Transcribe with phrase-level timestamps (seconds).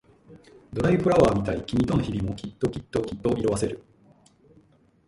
[0.73, 3.83] ドライフラワーみたい君との日々もきっときっときっと色あせる